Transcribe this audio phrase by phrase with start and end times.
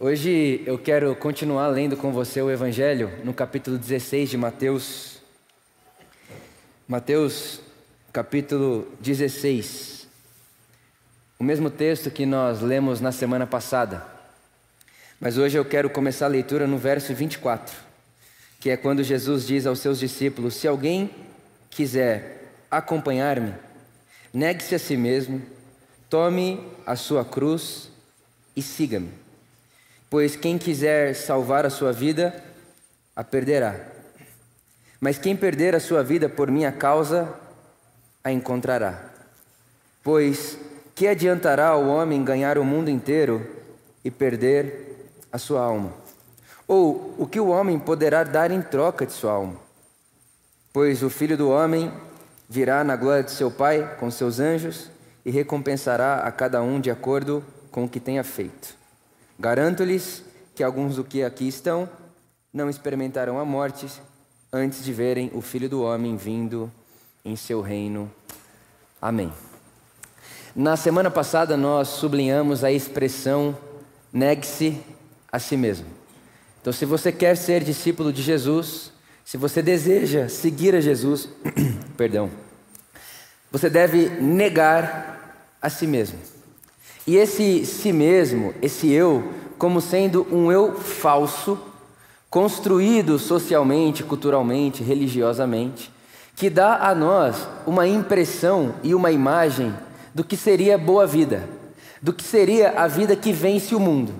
[0.00, 5.18] Hoje eu quero continuar lendo com você o Evangelho no capítulo 16 de Mateus.
[6.88, 7.60] Mateus,
[8.12, 10.08] capítulo 16.
[11.38, 14.04] O mesmo texto que nós lemos na semana passada.
[15.20, 17.76] Mas hoje eu quero começar a leitura no verso 24,
[18.58, 21.08] que é quando Jesus diz aos seus discípulos: Se alguém
[21.70, 23.54] quiser acompanhar-me,
[24.32, 25.40] negue-se a si mesmo,
[26.10, 27.90] tome a sua cruz
[28.56, 29.23] e siga-me.
[30.14, 32.32] Pois quem quiser salvar a sua vida,
[33.16, 33.74] a perderá.
[35.00, 37.34] Mas quem perder a sua vida por minha causa,
[38.22, 39.10] a encontrará.
[40.04, 40.56] Pois
[40.94, 43.44] que adiantará o homem ganhar o mundo inteiro
[44.04, 45.92] e perder a sua alma?
[46.68, 49.56] Ou o que o homem poderá dar em troca de sua alma?
[50.72, 51.92] Pois o filho do homem
[52.48, 54.88] virá na glória de seu Pai com seus anjos
[55.26, 58.83] e recompensará a cada um de acordo com o que tenha feito.
[59.38, 60.22] Garanto-lhes
[60.54, 61.88] que alguns do que aqui estão
[62.52, 63.86] não experimentarão a morte
[64.52, 66.70] antes de verem o Filho do Homem vindo
[67.24, 68.10] em seu reino.
[69.02, 69.32] Amém.
[70.54, 73.56] Na semana passada nós sublinhamos a expressão
[74.12, 74.80] negue-se
[75.30, 75.86] a si mesmo.
[76.60, 78.92] Então, se você quer ser discípulo de Jesus,
[79.24, 81.28] se você deseja seguir a Jesus,
[81.96, 82.30] perdão,
[83.50, 86.18] você deve negar a si mesmo.
[87.06, 89.24] E esse si mesmo, esse eu,
[89.58, 91.58] como sendo um eu falso,
[92.30, 95.92] construído socialmente, culturalmente, religiosamente,
[96.34, 99.72] que dá a nós uma impressão e uma imagem
[100.14, 101.48] do que seria boa vida,
[102.02, 104.12] do que seria a vida que vence o mundo.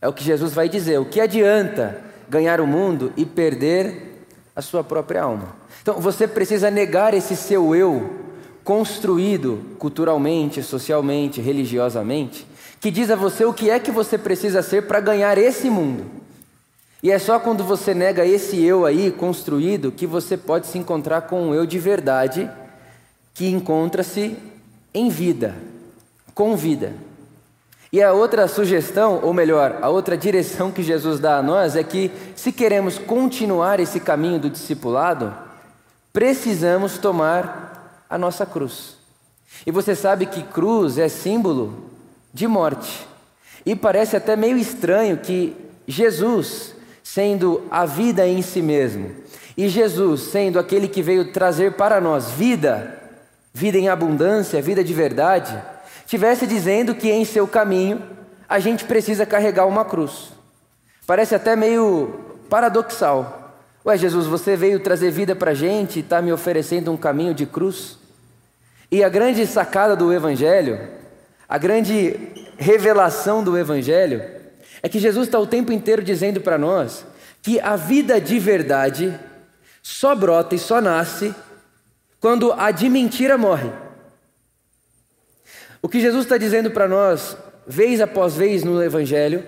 [0.00, 0.98] É o que Jesus vai dizer.
[0.98, 5.54] O que adianta ganhar o mundo e perder a sua própria alma?
[5.82, 8.25] Então você precisa negar esse seu eu
[8.66, 12.44] construído culturalmente, socialmente, religiosamente,
[12.80, 16.04] que diz a você o que é que você precisa ser para ganhar esse mundo.
[17.00, 21.22] E é só quando você nega esse eu aí construído que você pode se encontrar
[21.22, 22.50] com um eu de verdade
[23.34, 24.36] que encontra-se
[24.92, 25.54] em vida,
[26.34, 26.92] com vida.
[27.92, 31.84] E a outra sugestão, ou melhor, a outra direção que Jesus dá a nós é
[31.84, 35.32] que, se queremos continuar esse caminho do discipulado,
[36.12, 37.65] precisamos tomar
[38.16, 38.96] a nossa cruz.
[39.64, 41.90] E você sabe que cruz é símbolo
[42.32, 43.06] de morte.
[43.64, 45.56] E parece até meio estranho que
[45.86, 49.10] Jesus, sendo a vida em si mesmo,
[49.56, 53.00] e Jesus, sendo aquele que veio trazer para nós vida,
[53.54, 55.56] vida em abundância, vida de verdade,
[56.06, 58.02] tivesse dizendo que em seu caminho
[58.48, 60.30] a gente precisa carregar uma cruz.
[61.06, 63.54] Parece até meio paradoxal.
[63.84, 67.32] Ué, Jesus, você veio trazer vida para a gente e está me oferecendo um caminho
[67.32, 67.98] de cruz?
[68.90, 70.78] E a grande sacada do Evangelho,
[71.48, 72.16] a grande
[72.56, 74.22] revelação do Evangelho,
[74.82, 77.04] é que Jesus está o tempo inteiro dizendo para nós
[77.42, 79.18] que a vida de verdade
[79.82, 81.34] só brota e só nasce
[82.20, 83.70] quando a de mentira morre.
[85.80, 87.36] O que Jesus está dizendo para nós,
[87.66, 89.44] vez após vez no Evangelho,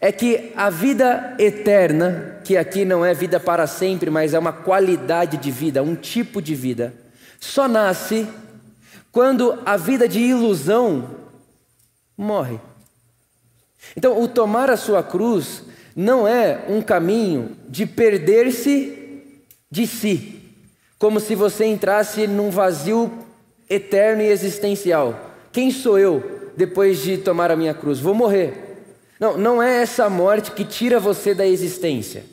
[0.00, 4.52] é que a vida eterna, que aqui não é vida para sempre, mas é uma
[4.52, 6.94] qualidade de vida, um tipo de vida,
[7.40, 8.26] só nasce
[9.12, 11.10] quando a vida de ilusão
[12.16, 12.60] morre.
[13.96, 15.62] Então, o tomar a sua cruz
[15.94, 20.40] não é um caminho de perder-se de si,
[20.98, 23.12] como se você entrasse num vazio
[23.68, 25.32] eterno e existencial.
[25.52, 27.98] Quem sou eu depois de tomar a minha cruz?
[27.98, 28.68] Vou morrer.
[29.18, 32.24] Não, não é essa morte que tira você da existência.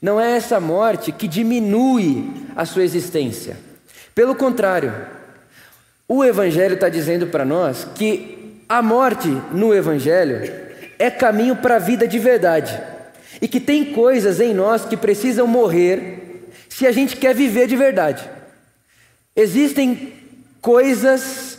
[0.00, 3.56] Não é essa morte que diminui a sua existência.
[4.14, 4.92] Pelo contrário,
[6.14, 10.42] o Evangelho está dizendo para nós que a morte no Evangelho
[10.98, 12.78] é caminho para a vida de verdade.
[13.40, 17.76] E que tem coisas em nós que precisam morrer se a gente quer viver de
[17.76, 18.28] verdade.
[19.34, 20.12] Existem
[20.60, 21.58] coisas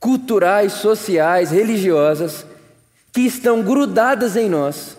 [0.00, 2.44] culturais, sociais, religiosas
[3.12, 4.96] que estão grudadas em nós,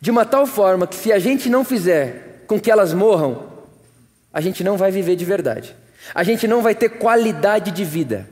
[0.00, 3.48] de uma tal forma que se a gente não fizer com que elas morram,
[4.32, 5.74] a gente não vai viver de verdade.
[6.12, 8.28] A gente não vai ter qualidade de vida.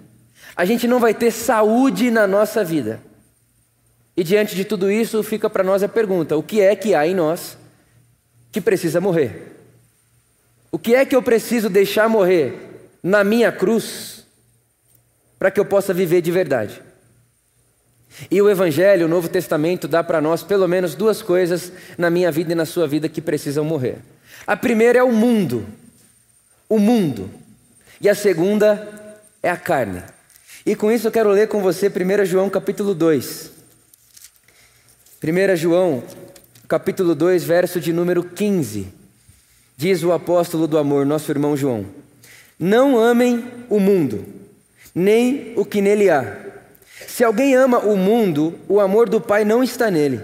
[0.56, 3.00] A gente não vai ter saúde na nossa vida.
[4.16, 7.06] E diante de tudo isso, fica para nós a pergunta: o que é que há
[7.06, 7.56] em nós
[8.50, 9.56] que precisa morrer?
[10.70, 14.26] O que é que eu preciso deixar morrer na minha cruz
[15.38, 16.82] para que eu possa viver de verdade?
[18.30, 22.30] E o Evangelho, o Novo Testamento, dá para nós pelo menos duas coisas na minha
[22.30, 23.98] vida e na sua vida que precisam morrer.
[24.46, 25.66] A primeira é o mundo.
[26.68, 27.30] O mundo.
[28.02, 28.88] E a segunda
[29.40, 30.02] é a carne.
[30.66, 33.52] E com isso eu quero ler com você 1 João capítulo 2.
[35.22, 36.02] 1 João,
[36.66, 38.92] capítulo 2, verso de número 15.
[39.76, 41.86] Diz o apóstolo do amor, nosso irmão João:
[42.58, 44.26] Não amem o mundo,
[44.92, 46.38] nem o que nele há.
[47.06, 50.20] Se alguém ama o mundo, o amor do Pai não está nele.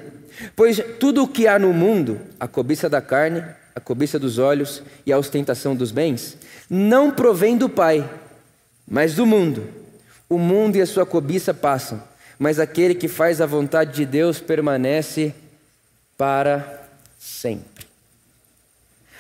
[0.57, 3.45] Pois tudo o que há no mundo, a cobiça da carne,
[3.79, 6.37] a cobiça dos olhos e a ostentação dos bens,
[6.69, 8.09] não provém do Pai,
[8.87, 9.69] mas do mundo.
[10.29, 12.03] O mundo e a sua cobiça passam,
[12.39, 15.33] mas aquele que faz a vontade de Deus permanece
[16.17, 16.89] para
[17.21, 17.87] sempre.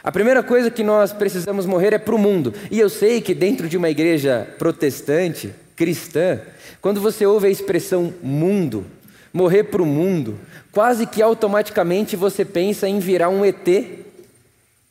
[0.02, 2.52] A primeira coisa que nós precisamos morrer é para o mundo.
[2.70, 6.40] E eu sei que dentro de uma igreja protestante, cristã,
[6.81, 8.84] quando você ouve a expressão mundo,
[9.32, 10.38] morrer para o mundo,
[10.72, 14.07] quase que automaticamente você pensa em virar um ET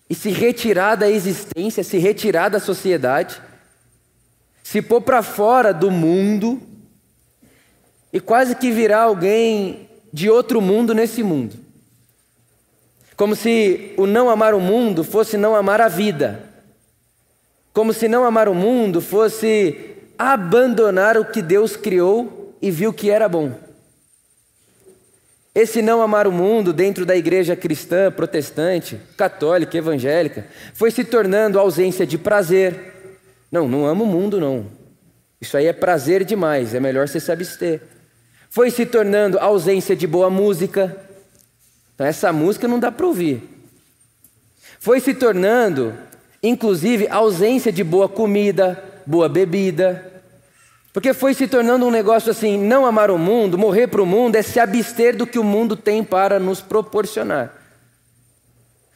[0.10, 3.42] e se retirar da existência, se retirar da sociedade,
[4.64, 6.62] se pôr para fora do mundo
[8.12, 11.56] e quase que virar alguém de outro mundo nesse mundo.
[13.16, 16.44] Como se o não amar o mundo fosse não amar a vida.
[17.74, 23.10] Como se não amar o mundo fosse abandonar o que Deus criou e viu que
[23.10, 23.67] era bom.
[25.58, 30.46] Esse não amar o mundo dentro da igreja cristã, protestante, católica, evangélica,
[30.76, 32.94] foi se tornando ausência de prazer.
[33.52, 34.68] Não, não amo o mundo, não.
[35.42, 37.82] Isso aí é prazer demais, é melhor você se abster.
[38.52, 40.96] Foi se tornando ausência de boa música.
[41.96, 43.42] Então, essa música não dá para ouvir.
[44.80, 45.92] Foi se tornando,
[46.44, 50.17] inclusive, ausência de boa comida, boa bebida.
[50.98, 54.36] Porque foi se tornando um negócio assim: não amar o mundo, morrer para o mundo,
[54.36, 57.54] é se abster do que o mundo tem para nos proporcionar.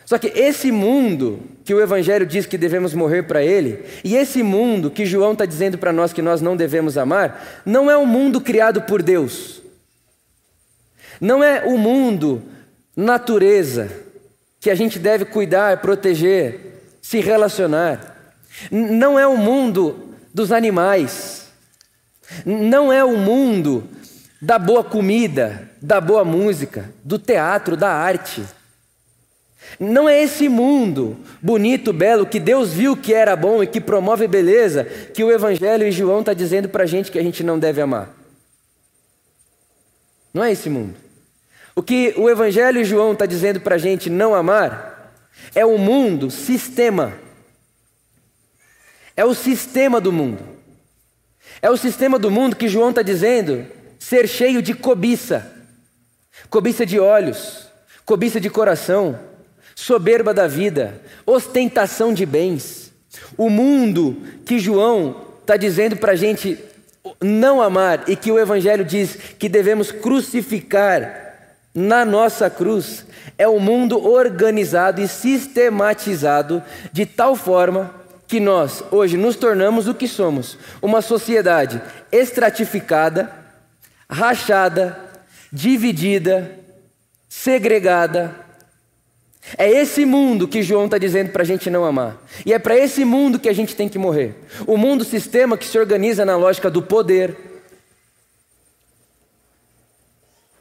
[0.04, 4.42] Só que esse mundo que o Evangelho diz que devemos morrer para ele, e esse
[4.42, 8.08] mundo que João está dizendo para nós que nós não devemos amar, não é um
[8.08, 9.62] mundo criado por Deus.
[11.22, 12.42] Não é o mundo
[12.98, 13.92] natureza
[14.60, 18.34] que a gente deve cuidar, proteger, se relacionar.
[18.72, 21.41] Não é o mundo dos animais
[22.46, 23.88] não é o mundo
[24.42, 28.44] da boa comida, da boa música, do teatro, da arte.
[29.80, 34.28] Não é esse mundo bonito, belo, que Deus viu que era bom e que promove
[34.28, 37.60] beleza, que o Evangelho e João está dizendo para a gente que a gente não
[37.60, 38.10] deve amar.
[40.34, 40.96] Não é esse mundo.
[41.76, 45.14] O que o Evangelho e João está dizendo para a gente não amar
[45.54, 47.14] é o mundo sistema.
[49.16, 50.61] É o sistema do mundo.
[51.62, 53.68] É o sistema do mundo que João está dizendo
[54.00, 55.52] ser cheio de cobiça,
[56.50, 57.68] cobiça de olhos,
[58.04, 59.20] cobiça de coração,
[59.76, 62.92] soberba da vida, ostentação de bens.
[63.38, 66.58] O mundo que João está dizendo para a gente
[67.22, 71.20] não amar e que o Evangelho diz que devemos crucificar
[71.74, 73.06] na nossa cruz
[73.38, 76.62] é o um mundo organizado e sistematizado
[76.92, 78.01] de tal forma
[78.32, 83.30] que nós hoje nos tornamos o que somos: uma sociedade estratificada,
[84.10, 84.98] rachada,
[85.52, 86.58] dividida,
[87.28, 88.34] segregada.
[89.58, 92.26] É esse mundo que João está dizendo para a gente não amar.
[92.46, 94.34] E é para esse mundo que a gente tem que morrer.
[94.66, 97.36] O mundo sistema que se organiza na lógica do poder.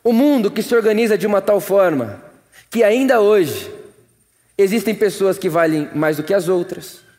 [0.02, 2.20] O mundo que se organiza de uma tal forma
[2.68, 3.70] que ainda hoje
[4.58, 7.09] existem pessoas que valem mais do que as outras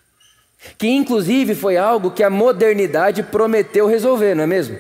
[0.78, 4.78] que inclusive foi algo que a modernidade prometeu resolver, não é mesmo?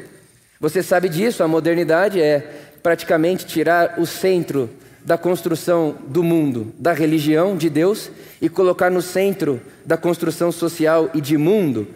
[0.59, 2.39] Você sabe disso, a modernidade é
[2.83, 4.69] praticamente tirar o centro
[5.03, 8.11] da construção do mundo, da religião de Deus,
[8.41, 11.87] e colocar no centro da construção social e de mundo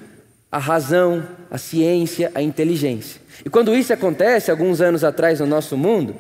[0.52, 3.22] a razão, a ciência, a inteligência.
[3.46, 6.16] E quando isso acontece, alguns anos atrás no nosso mundo,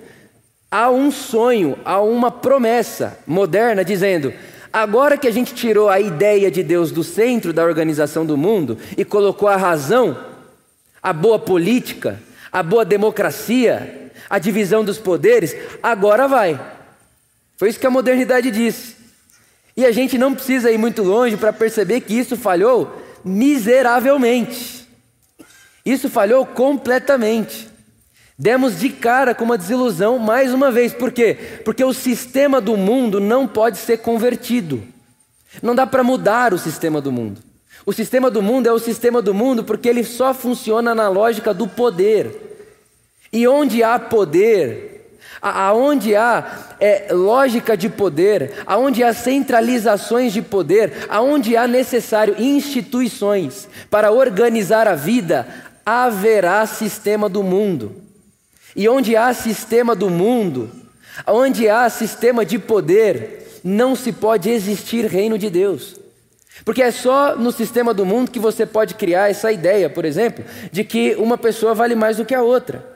[0.70, 4.34] há um sonho, há uma promessa moderna dizendo:
[4.76, 8.78] Agora que a gente tirou a ideia de Deus do centro da organização do mundo
[8.98, 10.18] e colocou a razão,
[11.02, 16.60] a boa política, a boa democracia, a divisão dos poderes, agora vai.
[17.56, 18.98] Foi isso que a modernidade disse.
[19.78, 24.86] E a gente não precisa ir muito longe para perceber que isso falhou miseravelmente.
[25.86, 27.70] Isso falhou completamente.
[28.38, 31.38] Demos de cara com uma desilusão mais uma vez, por quê?
[31.64, 34.84] Porque o sistema do mundo não pode ser convertido.
[35.64, 37.42] Não dá para mudar o sistema do mundo.
[37.86, 41.54] O sistema do mundo é o sistema do mundo porque ele só funciona na lógica
[41.54, 42.60] do poder.
[43.32, 51.06] E onde há poder, aonde há é, lógica de poder, aonde há centralizações de poder,
[51.08, 55.48] aonde há necessário instituições para organizar a vida,
[55.86, 58.05] haverá sistema do mundo.
[58.76, 60.70] E onde há sistema do mundo,
[61.26, 65.96] Onde há sistema de poder, não se pode existir reino de Deus.
[66.64, 70.44] Porque é só no sistema do mundo que você pode criar essa ideia, por exemplo,
[70.72, 72.96] de que uma pessoa vale mais do que a outra.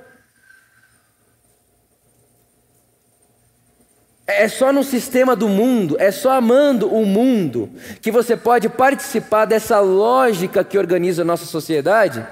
[4.25, 7.69] É só no sistema do mundo, é só amando o mundo
[7.99, 12.25] que você pode participar dessa lógica que organiza a nossa sociedade,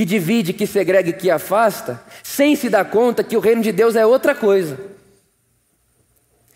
[0.00, 3.70] que divide, que segrega e que afasta, sem se dar conta que o reino de
[3.70, 4.78] Deus é outra coisa.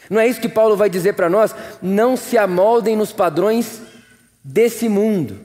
[0.08, 1.54] Não é isso que Paulo vai dizer para nós?
[1.82, 3.82] Não se amoldem nos padrões
[4.42, 5.40] desse mundo.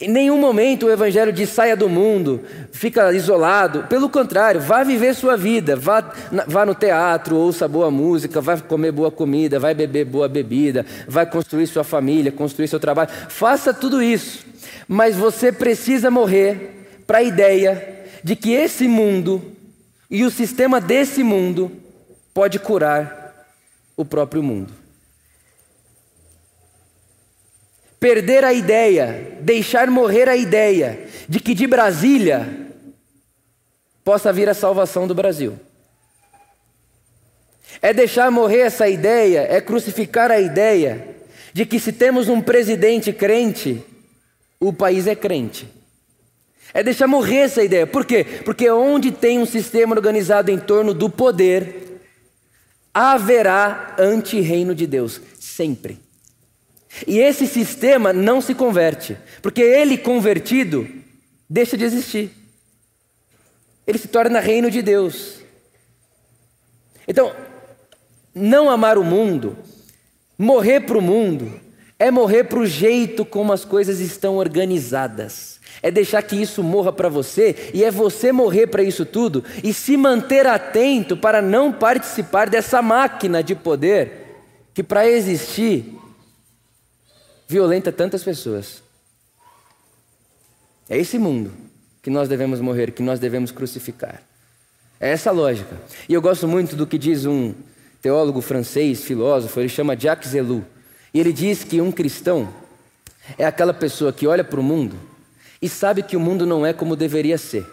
[0.00, 3.84] Em nenhum momento o Evangelho diz saia do mundo, fica isolado.
[3.84, 6.02] Pelo contrário, vá viver sua vida, vá,
[6.48, 11.26] vá no teatro, ouça boa música, vai comer boa comida, vai beber boa bebida, vai
[11.26, 13.10] construir sua família, construir seu trabalho.
[13.28, 14.44] Faça tudo isso.
[14.88, 16.74] Mas você precisa morrer
[17.08, 19.56] para a ideia de que esse mundo
[20.08, 21.72] e o sistema desse mundo
[22.32, 23.48] pode curar
[23.96, 24.88] o próprio mundo.
[28.00, 32.48] perder a ideia, deixar morrer a ideia de que de Brasília
[34.04, 35.58] possa vir a salvação do Brasil.
[37.82, 41.16] É deixar morrer essa ideia, é crucificar a ideia
[41.52, 43.82] de que se temos um presidente crente,
[44.60, 45.68] o país é crente.
[46.74, 47.86] É deixar morrer essa ideia.
[47.86, 48.24] Por quê?
[48.44, 52.00] Porque onde tem um sistema organizado em torno do poder,
[52.92, 55.98] haverá anti-reino de Deus, sempre.
[57.06, 60.88] E esse sistema não se converte, porque ele convertido
[61.48, 62.30] deixa de existir.
[63.86, 65.38] Ele se torna reino de Deus.
[67.06, 67.34] Então,
[68.34, 69.56] não amar o mundo,
[70.36, 71.58] morrer para o mundo,
[71.98, 75.57] é morrer para o jeito como as coisas estão organizadas.
[75.82, 79.72] É deixar que isso morra para você e é você morrer para isso tudo e
[79.72, 84.26] se manter atento para não participar dessa máquina de poder
[84.74, 85.96] que, para existir,
[87.46, 88.82] violenta tantas pessoas.
[90.88, 91.52] É esse mundo
[92.02, 94.22] que nós devemos morrer, que nós devemos crucificar.
[95.00, 95.76] É essa lógica.
[96.08, 97.54] E eu gosto muito do que diz um
[98.02, 100.64] teólogo francês, filósofo, ele chama Jacques Ellul.
[101.12, 102.48] E ele diz que um cristão
[103.36, 104.96] é aquela pessoa que olha para o mundo
[105.60, 107.66] e sabe que o mundo não é como deveria ser.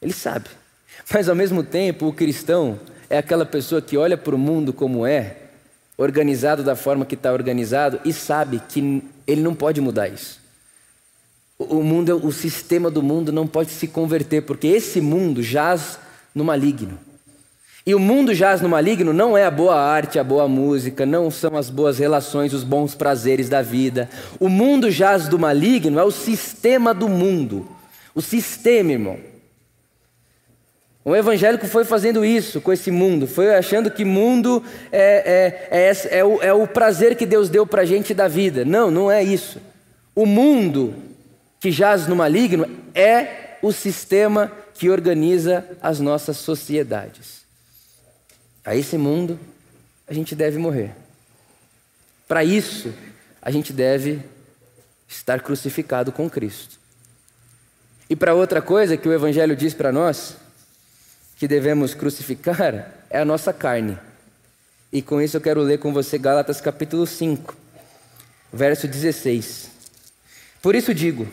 [0.00, 0.48] Ele sabe.
[1.12, 5.06] Mas ao mesmo tempo, o cristão é aquela pessoa que olha para o mundo como
[5.06, 5.36] é
[5.96, 10.40] organizado da forma que está organizado e sabe que ele não pode mudar isso.
[11.58, 15.98] O mundo, o sistema do mundo não pode se converter, porque esse mundo jaz
[16.34, 16.98] no maligno.
[17.86, 21.30] E o mundo jaz no maligno não é a boa arte, a boa música, não
[21.30, 24.08] são as boas relações, os bons prazeres da vida.
[24.40, 27.68] O mundo jaz do maligno é o sistema do mundo.
[28.14, 29.18] O sistema, irmão.
[31.04, 36.18] Um evangélico foi fazendo isso com esse mundo, foi achando que mundo é, é, é,
[36.18, 38.64] é o, é o prazer que Deus deu para a gente da vida.
[38.64, 39.60] Não, não é isso.
[40.14, 40.94] O mundo
[41.60, 47.43] que jaz no maligno é o sistema que organiza as nossas sociedades.
[48.64, 49.38] A esse mundo
[50.06, 50.94] a gente deve morrer.
[52.26, 52.92] Para isso,
[53.40, 54.22] a gente deve
[55.06, 56.78] estar crucificado com Cristo.
[58.08, 60.36] E para outra coisa que o Evangelho diz para nós,
[61.36, 63.98] que devemos crucificar é a nossa carne.
[64.92, 67.56] E com isso eu quero ler com você Gálatas capítulo 5,
[68.52, 69.70] verso 16.
[70.62, 71.28] Por isso digo: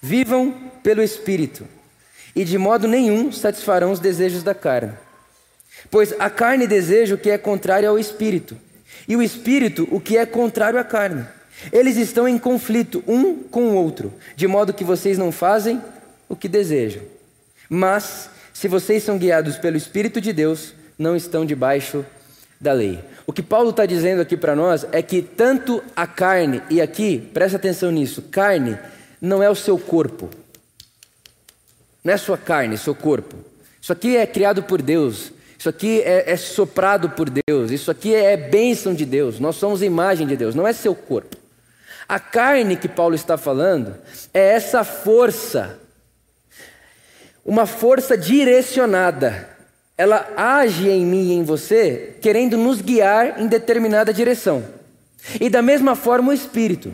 [0.00, 1.66] vivam pelo Espírito,
[2.34, 4.92] e de modo nenhum satisfarão os desejos da carne.
[5.90, 8.56] Pois a carne deseja o que é contrário ao Espírito,
[9.06, 11.24] e o Espírito o que é contrário à carne.
[11.72, 15.80] Eles estão em conflito um com o outro, de modo que vocês não fazem
[16.28, 17.02] o que desejam.
[17.68, 22.04] Mas se vocês são guiados pelo Espírito de Deus, não estão debaixo
[22.60, 23.00] da lei.
[23.26, 27.18] O que Paulo está dizendo aqui para nós é que tanto a carne, e aqui,
[27.34, 28.78] presta atenção nisso, carne
[29.20, 30.30] não é o seu corpo.
[32.04, 33.36] Não é sua carne, seu corpo.
[33.80, 35.32] Isso aqui é criado por Deus.
[35.58, 37.70] Isso aqui é, é soprado por Deus.
[37.70, 39.40] Isso aqui é bênção de Deus.
[39.40, 41.36] Nós somos imagem de Deus, não é seu corpo.
[42.08, 43.96] A carne que Paulo está falando
[44.32, 45.80] é essa força
[47.46, 49.48] uma força direcionada.
[49.96, 54.64] Ela age em mim e em você, querendo nos guiar em determinada direção.
[55.40, 56.92] E da mesma forma o Espírito.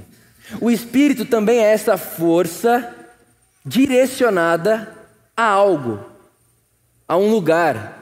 [0.60, 2.94] O Espírito também é essa força
[3.64, 4.92] direcionada
[5.36, 6.04] a algo,
[7.08, 8.01] a um lugar,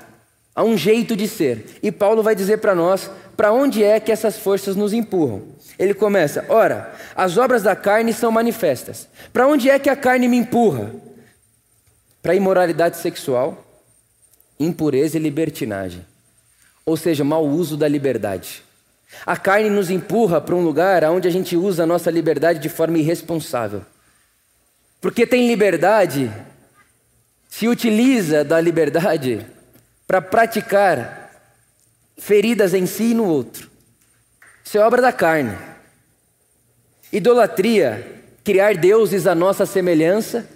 [0.55, 1.79] a um jeito de ser.
[1.83, 5.43] E Paulo vai dizer para nós para onde é que essas forças nos empurram.
[5.79, 9.09] Ele começa: ora, as obras da carne são manifestas.
[9.33, 10.91] Para onde é que a carne me empurra?
[12.23, 13.67] para imoralidade sexual,
[14.59, 16.05] impureza e libertinagem,
[16.85, 18.63] ou seja, mau uso da liberdade.
[19.27, 22.69] A carne nos empurra para um lugar onde a gente usa a nossa liberdade de
[22.69, 23.85] forma irresponsável.
[25.01, 26.31] Porque tem liberdade,
[27.49, 29.45] se utiliza da liberdade
[30.11, 31.31] para praticar
[32.19, 33.71] feridas em si e no outro.
[34.65, 35.57] Isso é obra da carne.
[37.13, 40.51] Idolatria, criar deuses à nossa semelhança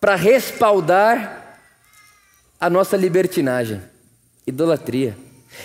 [0.00, 1.60] para respaldar
[2.58, 3.80] a nossa libertinagem.
[4.44, 5.16] Idolatria.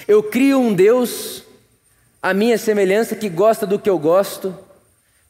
[0.08, 1.44] Eu crio um Deus
[2.22, 4.56] à minha semelhança que gosta do que eu gosto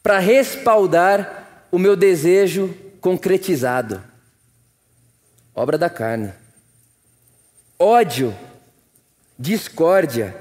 [0.03, 4.03] para respaldar o meu desejo concretizado.
[5.55, 6.33] Obra da carne.
[7.81, 8.35] Ódio,
[9.37, 10.35] discórdia,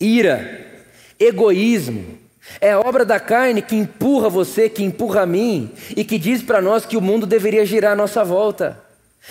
[0.00, 0.66] ira,
[1.16, 2.18] egoísmo,
[2.60, 6.60] é obra da carne que empurra você, que empurra a mim e que diz para
[6.60, 8.82] nós que o mundo deveria girar à nossa volta.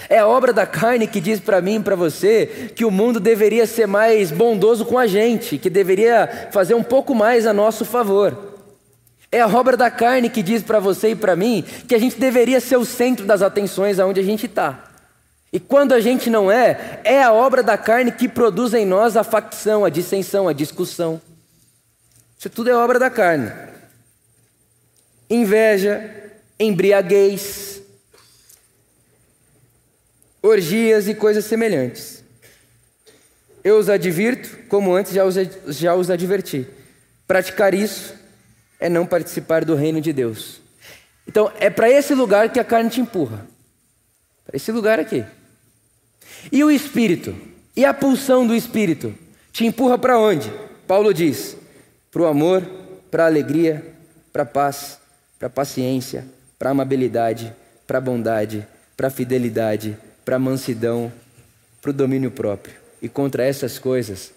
[0.08, 3.68] É obra da carne que diz para mim e para você que o mundo deveria
[3.68, 8.56] ser mais bondoso com a gente, que deveria fazer um pouco mais a nosso favor.
[9.30, 12.18] É a obra da carne que diz para você e para mim que a gente
[12.18, 14.95] deveria ser o centro das atenções aonde a gente está.
[15.52, 19.16] E quando a gente não é, é a obra da carne que produz em nós
[19.16, 21.22] a facção, a dissensão, a discussão.
[22.38, 23.52] Isso tudo é obra da carne.
[25.30, 26.14] Inveja,
[26.60, 27.82] embriaguez,
[30.42, 32.24] orgias e coisas semelhantes.
[33.64, 35.36] Eu os advirto, como antes já os,
[35.68, 36.68] já os adverti.
[37.26, 38.14] Praticar isso
[38.80, 40.62] é não participar do reino de Deus.
[41.28, 43.48] Então, é para esse lugar que a carne te empurra.
[44.46, 45.26] Para esse lugar aqui.
[46.52, 47.36] E o espírito?
[47.76, 49.14] E a pulsão do espírito?
[49.52, 50.52] Te empurra para onde?
[50.88, 51.58] Paulo diz:
[52.12, 52.64] para o amor,
[53.10, 53.94] para a alegria,
[54.32, 55.00] para a paz,
[55.40, 56.26] para a paciência,
[56.58, 57.54] para a amabilidade,
[57.88, 61.12] para a bondade, para a fidelidade, para a mansidão,
[61.82, 62.76] para o domínio próprio.
[63.02, 64.32] E contra essas coisas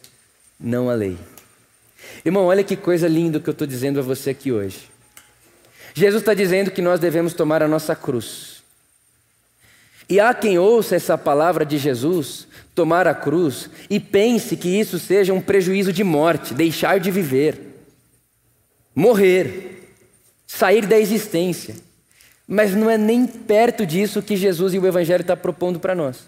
[0.58, 1.16] não há lei.
[2.24, 4.90] Irmão, olha que coisa linda que eu estou dizendo a você aqui hoje.
[5.94, 8.57] Jesus está dizendo que nós devemos tomar a nossa cruz.
[10.08, 14.98] E há quem ouça essa palavra de Jesus, tomar a cruz, e pense que isso
[14.98, 17.68] seja um prejuízo de morte, deixar de viver
[18.98, 19.94] morrer,
[20.44, 21.76] sair da existência.
[22.48, 25.94] Mas não é nem perto disso que Jesus e o Evangelho estão tá propondo para
[25.94, 26.26] nós.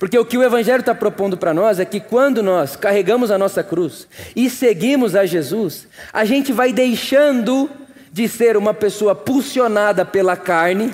[0.00, 3.38] Porque o que o Evangelho está propondo para nós é que quando nós carregamos a
[3.38, 7.70] nossa cruz e seguimos a Jesus, a gente vai deixando
[8.12, 10.92] de ser uma pessoa pulsionada pela carne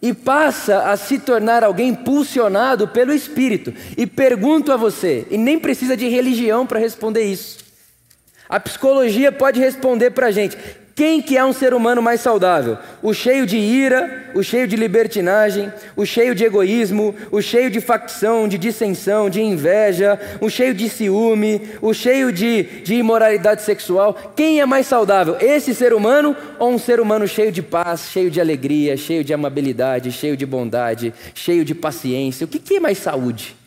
[0.00, 3.72] e passa a se tornar alguém pulsionado pelo Espírito.
[3.96, 7.58] E pergunto a você, e nem precisa de religião para responder isso.
[8.48, 10.56] A psicologia pode responder para a gente:
[10.94, 12.78] quem que é um ser humano mais saudável?
[13.02, 17.80] O cheio de ira, o cheio de libertinagem, o cheio de egoísmo, o cheio de
[17.80, 24.34] facção, de dissensão, de inveja, o cheio de ciúme, o cheio de, de imoralidade sexual.
[24.36, 25.36] Quem é mais saudável?
[25.40, 29.34] Esse ser humano ou um ser humano cheio de paz, cheio de alegria, cheio de
[29.34, 32.44] amabilidade, cheio de bondade, cheio de paciência?
[32.44, 33.63] O que, que é mais saúde?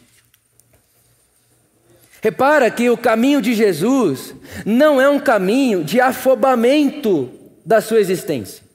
[2.27, 4.35] Repara que o caminho de Jesus
[4.65, 7.31] não é um caminho de afobamento
[7.65, 8.65] da sua existência.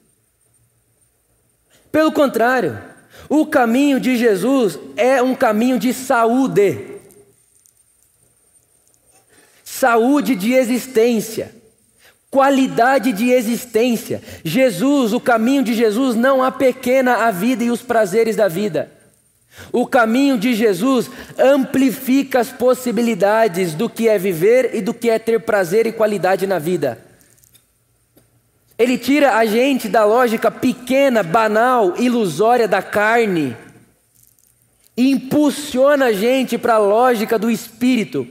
[1.91, 2.81] Pelo contrário,
[3.29, 6.79] o caminho de Jesus é um caminho de saúde.
[9.63, 11.53] Saúde de existência,
[12.31, 14.19] qualidade de existência.
[14.43, 19.02] Jesus, o caminho de Jesus não apequena a vida e os prazeres da vida.
[19.71, 25.19] O caminho de Jesus amplifica as possibilidades do que é viver e do que é
[25.19, 26.99] ter prazer e qualidade na vida.
[28.77, 33.55] Ele tira a gente da lógica pequena, banal, ilusória da carne
[34.97, 38.27] e impulsiona a gente para a lógica do espírito.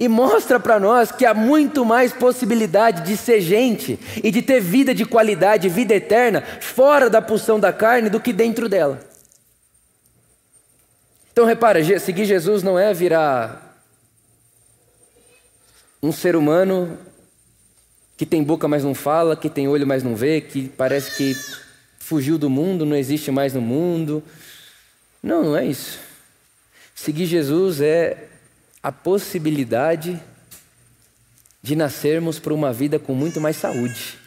[0.00, 4.60] E mostra para nós que há muito mais possibilidade de ser gente e de ter
[4.60, 9.07] vida de qualidade, vida eterna, fora da pulsão da carne do que dentro dela.
[11.38, 13.80] Então repara, seguir Jesus não é virar
[16.02, 16.98] um ser humano
[18.16, 21.36] que tem boca, mas não fala, que tem olho, mas não vê, que parece que
[22.00, 24.20] fugiu do mundo, não existe mais no mundo.
[25.22, 26.00] Não, não é isso.
[26.92, 28.26] Seguir Jesus é
[28.82, 30.20] a possibilidade
[31.62, 34.18] de nascermos para uma vida com muito mais saúde,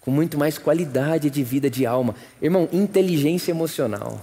[0.00, 2.16] com muito mais qualidade de vida de alma.
[2.42, 4.20] Irmão, inteligência emocional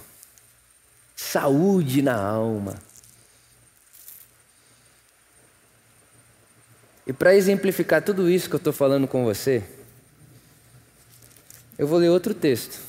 [1.21, 2.75] saúde na alma.
[7.05, 9.63] E para exemplificar tudo isso que eu estou falando com você,
[11.77, 12.79] eu vou ler outro texto,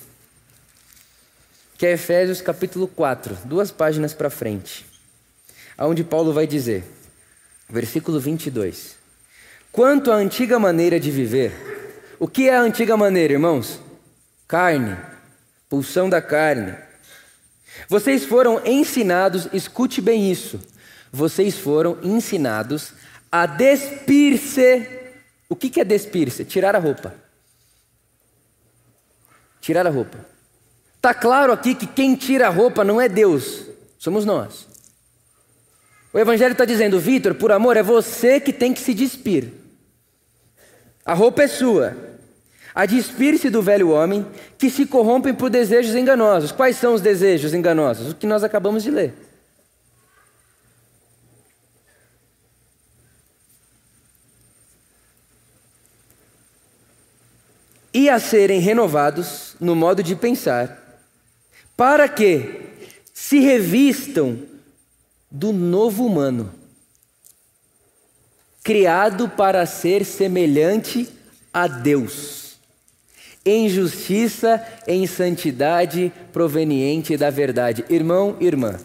[1.76, 4.86] que é Efésios capítulo 4, duas páginas para frente,
[5.76, 6.84] aonde Paulo vai dizer,
[7.68, 8.96] versículo 22.
[9.70, 11.52] Quanto à antiga maneira de viver,
[12.18, 13.80] o que é a antiga maneira, irmãos?
[14.48, 14.96] Carne,
[15.68, 16.91] pulsão da carne.
[17.88, 20.60] Vocês foram ensinados, escute bem isso,
[21.12, 22.92] vocês foram ensinados
[23.30, 24.88] a despir-se.
[25.48, 26.44] O que é despir-se?
[26.44, 27.14] Tirar a roupa.
[29.60, 30.18] Tirar a roupa.
[30.96, 33.66] Está claro aqui que quem tira a roupa não é Deus,
[33.98, 34.68] somos nós.
[36.12, 39.52] O Evangelho está dizendo, Vitor, por amor, é você que tem que se despir.
[41.04, 42.11] A roupa é sua.
[42.74, 44.26] A despir-se do velho homem
[44.58, 46.52] que se corrompem por desejos enganosos.
[46.52, 48.12] Quais são os desejos enganosos?
[48.12, 49.14] O que nós acabamos de ler.
[57.92, 61.02] e a serem renovados no modo de pensar,
[61.76, 62.62] para que
[63.12, 64.40] se revistam
[65.30, 66.52] do novo humano,
[68.62, 71.08] criado para ser semelhante
[71.52, 72.41] a Deus,
[73.44, 77.84] em justiça, em santidade proveniente da verdade.
[77.90, 78.78] Irmão, irmã,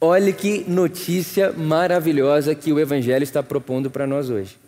[0.00, 4.58] olhe que notícia maravilhosa que o Evangelho está propondo para nós hoje.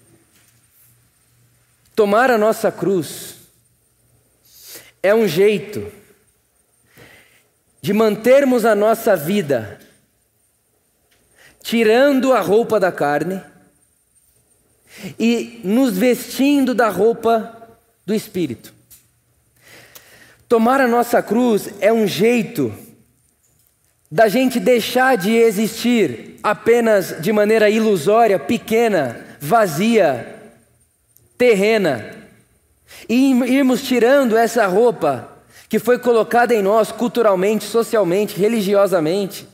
[1.94, 3.36] Tomar a nossa cruz
[5.02, 5.90] é um jeito
[7.80, 9.80] de mantermos a nossa vida
[11.62, 13.42] tirando a roupa da carne
[15.18, 17.65] e nos vestindo da roupa
[18.06, 18.72] do espírito.
[20.48, 22.72] Tomar a nossa cruz é um jeito
[24.10, 30.34] da gente deixar de existir apenas de maneira ilusória, pequena, vazia,
[31.36, 32.14] terrena,
[33.08, 35.32] e irmos tirando essa roupa
[35.68, 39.46] que foi colocada em nós culturalmente, socialmente, religiosamente,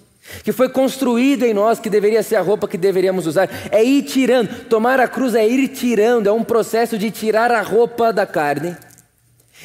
[0.44, 4.02] que foi construída em nós, que deveria ser a roupa que deveríamos usar, é ir
[4.02, 4.64] tirando.
[4.66, 8.76] Tomar a cruz é ir tirando, é um processo de tirar a roupa da carne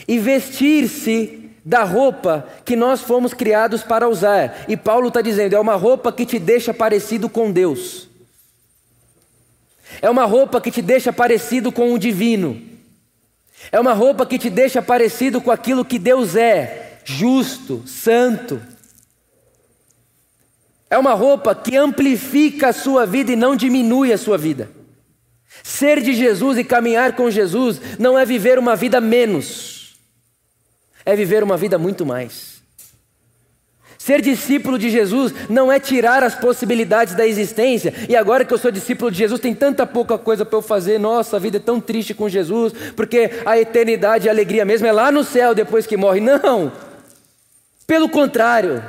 [0.08, 4.65] e vestir-se da roupa que nós fomos criados para usar.
[4.67, 8.08] E Paulo está dizendo: é uma roupa que te deixa parecido com Deus.
[10.02, 12.62] É uma roupa que te deixa parecido com o divino.
[13.72, 18.62] É uma roupa que te deixa parecido com aquilo que Deus é, justo, santo.
[20.89, 24.69] É uma roupa que amplifica a sua vida e não diminui a sua vida.
[25.63, 29.97] Ser de Jesus e caminhar com Jesus não é viver uma vida menos,
[31.06, 32.58] é viver uma vida muito mais.
[34.08, 37.93] Ser discípulo de Jesus não é tirar as possibilidades da existência.
[38.08, 40.97] E agora que eu sou discípulo de Jesus, tem tanta pouca coisa para eu fazer.
[40.97, 44.88] Nossa, a vida é tão triste com Jesus, porque a eternidade e a alegria mesmo
[44.88, 46.21] é lá no céu depois que morre.
[46.21, 46.71] Não.
[47.86, 48.82] Pelo contrário,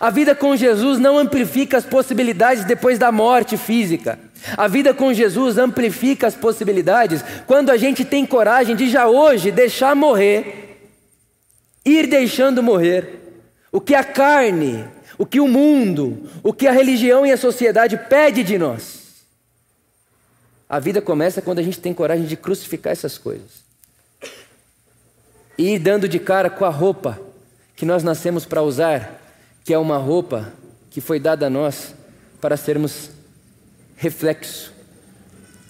[0.00, 4.18] a vida com Jesus não amplifica as possibilidades depois da morte física.
[4.56, 9.50] A vida com Jesus amplifica as possibilidades quando a gente tem coragem de já hoje
[9.50, 10.78] deixar morrer,
[11.84, 13.20] ir deixando morrer
[13.70, 14.84] o que a carne,
[15.18, 19.04] o que o mundo, o que a religião e a sociedade pede de nós.
[20.68, 23.64] A vida começa quando a gente tem coragem de crucificar essas coisas.
[25.56, 27.20] E ir dando de cara com a roupa
[27.76, 29.23] que nós nascemos para usar,
[29.64, 30.52] que é uma roupa
[30.90, 31.94] que foi dada a nós
[32.40, 33.10] para sermos
[33.96, 34.72] reflexo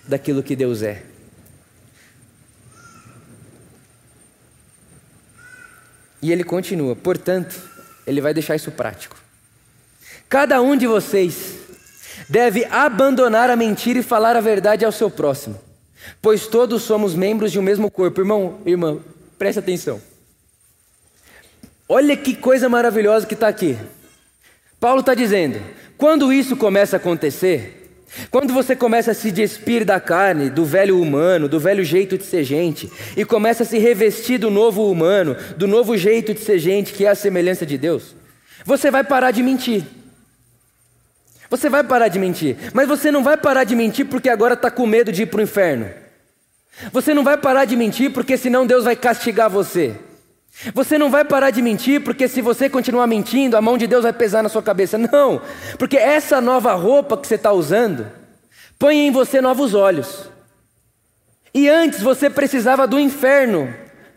[0.09, 1.04] daquilo que Deus é.
[6.20, 7.62] E ele continua: portanto,
[8.07, 9.16] ele vai deixar isso prático.
[10.28, 11.54] Cada um de vocês
[12.28, 15.61] deve abandonar a mentira e falar a verdade ao seu próximo,
[16.20, 18.20] pois todos somos membros de um mesmo corpo.
[18.20, 18.98] Irmão, irmã,
[19.38, 20.00] preste atenção.
[21.88, 23.77] Olha que coisa maravilhosa que está aqui.
[24.81, 25.61] Paulo está dizendo:
[25.97, 27.85] quando isso começa a acontecer,
[28.31, 32.25] quando você começa a se despir da carne, do velho humano, do velho jeito de
[32.25, 36.59] ser gente, e começa a se revestir do novo humano, do novo jeito de ser
[36.59, 38.14] gente, que é a semelhança de Deus,
[38.64, 39.85] você vai parar de mentir.
[41.51, 44.70] Você vai parar de mentir, mas você não vai parar de mentir porque agora está
[44.70, 45.88] com medo de ir para o inferno.
[46.92, 49.94] Você não vai parar de mentir porque senão Deus vai castigar você.
[50.72, 54.04] Você não vai parar de mentir porque se você continuar mentindo, a mão de Deus
[54.04, 54.96] vai pesar na sua cabeça.
[54.96, 55.40] Não,
[55.78, 58.06] porque essa nova roupa que você está usando
[58.78, 60.28] põe em você novos olhos.
[61.52, 63.72] E antes você precisava do inferno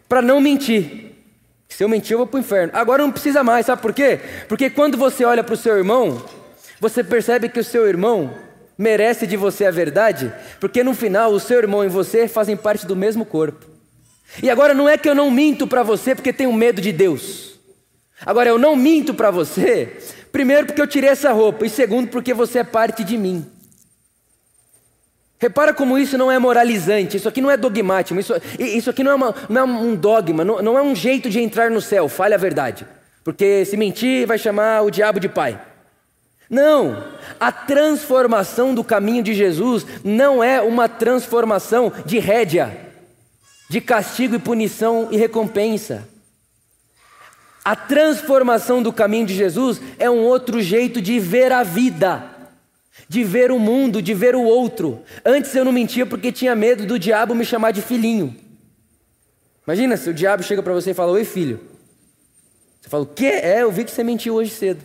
[0.07, 1.15] para não mentir.
[1.69, 2.71] Se eu mentir, eu vou para o inferno.
[2.73, 4.19] Agora não precisa mais, sabe por quê?
[4.47, 6.23] Porque quando você olha para o seu irmão,
[6.79, 8.33] você percebe que o seu irmão
[8.77, 12.85] merece de você a verdade, porque no final o seu irmão e você fazem parte
[12.85, 13.76] do mesmo corpo.
[14.41, 17.57] E agora não é que eu não minto para você porque tenho medo de Deus.
[18.25, 19.97] Agora, eu não minto para você,
[20.31, 23.45] primeiro porque eu tirei essa roupa, e segundo porque você é parte de mim.
[25.39, 29.11] Repara como isso não é moralizante, isso aqui não é dogmático, isso, isso aqui não
[29.11, 32.09] é, uma, não é um dogma, não, não é um jeito de entrar no céu,
[32.09, 32.87] fale a verdade.
[33.23, 35.61] Porque se mentir vai chamar o diabo de pai.
[36.49, 37.03] Não,
[37.39, 42.86] a transformação do caminho de Jesus não é uma transformação de rédea,
[43.69, 46.07] de castigo e punição e recompensa.
[47.63, 52.23] A transformação do caminho de Jesus é um outro jeito de ver a vida,
[53.09, 55.01] de ver o mundo, de ver o outro.
[55.25, 58.33] Antes eu não mentia porque tinha medo do diabo me chamar de filhinho.
[59.65, 61.59] Imagina se o diabo chega para você e fala: Oi, filho.
[62.79, 63.25] Você fala: O quê?
[63.25, 64.81] É, eu vi que você mentiu hoje cedo.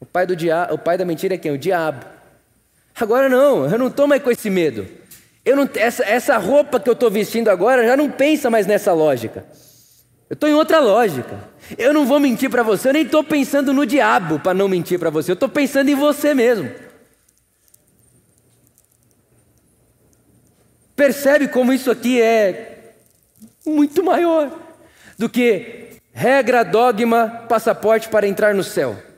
[0.00, 0.68] O pai, do dia...
[0.70, 1.52] o pai da mentira é quem?
[1.52, 2.06] O diabo.
[2.94, 4.99] Agora não, eu não estou mais com esse medo.
[5.46, 5.68] Não...
[5.74, 9.44] essa, essa roupa que eu estou vestindo agora já não pensa mais nessa lógica.
[10.28, 11.50] Eu estou em outra lógica.
[11.78, 14.98] Eu não vou mentir para você, eu nem estou pensando no diabo para não mentir
[14.98, 16.70] para você, eu estou pensando em você mesmo.
[20.96, 22.94] Percebe como isso aqui é
[23.64, 24.50] muito maior
[25.16, 29.09] do que regra, dogma, passaporte para entrar no céu.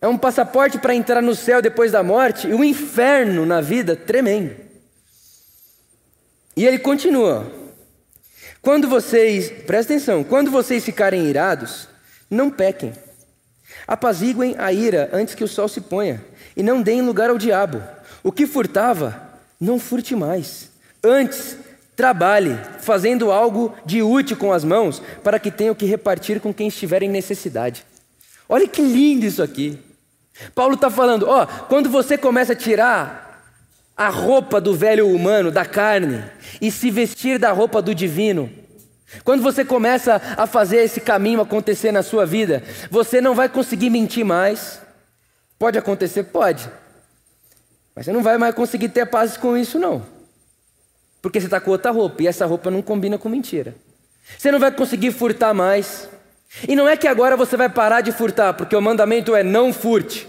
[0.00, 3.96] É um passaporte para entrar no céu depois da morte e um inferno na vida
[3.96, 4.54] tremendo.
[6.56, 7.50] E ele continua:
[8.62, 11.88] Quando vocês, presta atenção, quando vocês ficarem irados,
[12.30, 12.92] não pequem.
[13.86, 16.24] Apaziguem a ira antes que o sol se ponha,
[16.56, 17.82] e não deem lugar ao diabo.
[18.22, 19.20] O que furtava,
[19.60, 20.70] não furte mais.
[21.02, 21.56] Antes,
[21.96, 26.68] trabalhe, fazendo algo de útil com as mãos, para que tenham que repartir com quem
[26.68, 27.84] estiver em necessidade.
[28.48, 29.78] Olha que lindo isso aqui.
[30.54, 33.28] Paulo está falando: ó, quando você começa a tirar
[33.96, 36.24] a roupa do velho humano, da carne,
[36.60, 38.50] e se vestir da roupa do divino,
[39.24, 43.90] quando você começa a fazer esse caminho acontecer na sua vida, você não vai conseguir
[43.90, 44.80] mentir mais.
[45.58, 46.24] Pode acontecer?
[46.24, 46.70] Pode.
[47.94, 50.06] Mas você não vai mais conseguir ter paz com isso, não.
[51.20, 53.74] Porque você está com outra roupa e essa roupa não combina com mentira.
[54.36, 56.08] Você não vai conseguir furtar mais.
[56.66, 59.72] E não é que agora você vai parar de furtar, porque o mandamento é não
[59.72, 60.26] furte.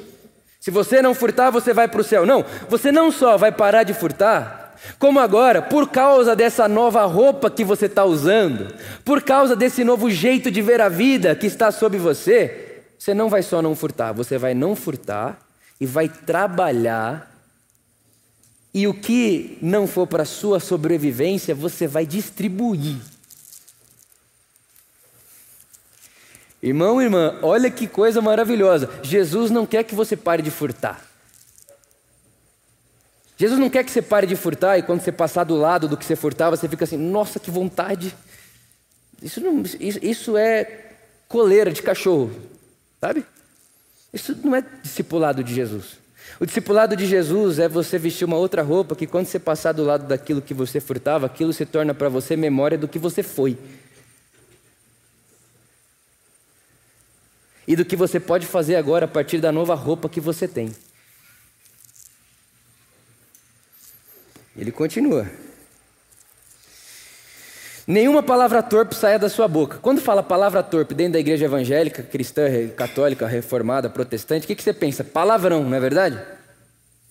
[0.59, 2.25] Se você não furtar, você vai para o céu.
[2.25, 7.49] Não, você não só vai parar de furtar, como agora, por causa dessa nova roupa
[7.49, 11.71] que você está usando, por causa desse novo jeito de ver a vida que está
[11.71, 15.39] sob você, você não vai só não furtar, você vai não furtar
[15.79, 17.29] e vai trabalhar.
[18.73, 22.97] E o que não for para sua sobrevivência, você vai distribuir.
[26.61, 28.89] Irmão, irmã, olha que coisa maravilhosa.
[29.01, 31.09] Jesus não quer que você pare de furtar.
[33.37, 35.95] Jesus não quer que você pare de furtar e quando você passar do lado do
[35.95, 38.13] que você furtava, você fica assim: nossa, que vontade.
[39.21, 40.87] Isso, não, isso, isso é
[41.27, 42.31] coleira de cachorro,
[42.99, 43.25] sabe?
[44.13, 45.97] Isso não é discipulado de Jesus.
[46.39, 49.83] O discipulado de Jesus é você vestir uma outra roupa que quando você passar do
[49.83, 53.57] lado daquilo que você furtava, aquilo se torna para você memória do que você foi.
[57.69, 60.71] E do que você pode fazer agora a partir da nova roupa que você tem.
[64.57, 65.29] Ele continua.
[67.85, 69.77] Nenhuma palavra torpe saia da sua boca.
[69.77, 74.63] Quando fala palavra torpe dentro da igreja evangélica, cristã, católica, reformada, protestante, o que, que
[74.63, 75.03] você pensa?
[75.03, 76.19] Palavrão, não é verdade?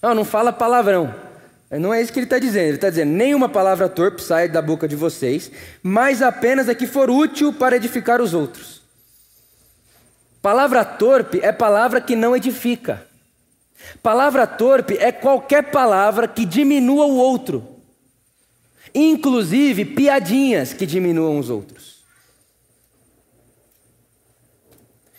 [0.03, 1.15] Não, não fala palavrão.
[1.71, 2.67] Não é isso que ele está dizendo.
[2.67, 5.53] Ele está dizendo: nenhuma palavra torpe saia da boca de vocês,
[5.85, 8.78] mas apenas a que for útil para edificar os outros
[10.41, 13.07] Palavra torpe é palavra que não edifica.
[14.03, 17.67] Palavra torpe é qualquer palavra que diminua o outro,
[18.95, 21.99] inclusive piadinhas que diminuam os outros.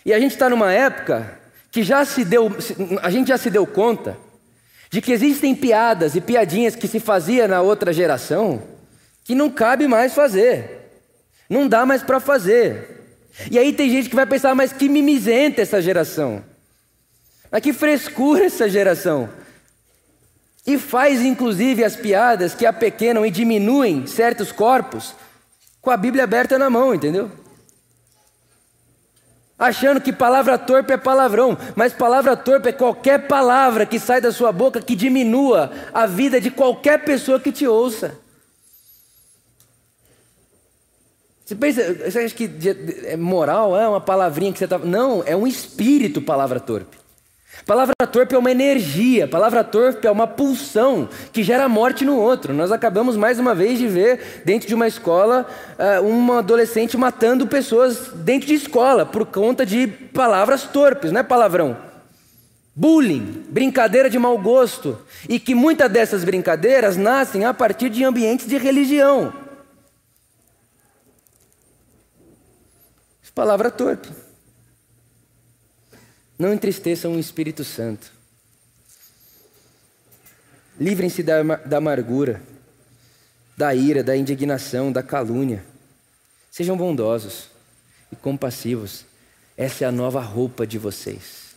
[0.06, 1.40] E a gente está numa época
[1.72, 2.50] que já se deu,
[3.02, 4.18] a gente já se deu conta
[4.90, 8.64] de que existem piadas e piadinhas que se fazia na outra geração
[9.24, 10.90] que não cabe mais fazer,
[11.48, 13.09] não dá mais para fazer.
[13.50, 16.44] E aí tem gente que vai pensar, mas que mimizenta essa geração.
[17.52, 19.30] Mas que frescura essa geração.
[20.66, 25.16] E faz inclusive as piadas que apequenam e diminuem certos corpos
[25.82, 27.32] com a Bíblia aberta na mão, entendeu?
[29.58, 34.32] Achando que palavra torpe é palavrão, mas palavra torpe é qualquer palavra que sai da
[34.32, 38.18] sua boca que diminua a vida de qualquer pessoa que te ouça.
[41.50, 42.48] Você pensa, você acha que
[43.06, 44.78] é moral é uma palavrinha que você está.
[44.78, 46.96] Não, é um espírito palavra torpe.
[47.66, 52.54] Palavra torpe é uma energia, palavra torpe é uma pulsão que gera morte no outro.
[52.54, 55.48] Nós acabamos mais uma vez de ver dentro de uma escola
[55.80, 61.24] uh, um adolescente matando pessoas dentro de escola por conta de palavras torpes, não é
[61.24, 61.76] palavrão.
[62.76, 68.46] Bullying, brincadeira de mau gosto, e que muitas dessas brincadeiras nascem a partir de ambientes
[68.46, 69.49] de religião.
[73.40, 74.10] Palavra torpe.
[76.38, 78.12] Não entristeçam o Espírito Santo.
[80.78, 82.42] Livrem-se da, da amargura,
[83.56, 85.64] da ira, da indignação, da calúnia.
[86.52, 87.48] Sejam bondosos
[88.12, 89.06] e compassivos.
[89.56, 91.56] Essa é a nova roupa de vocês.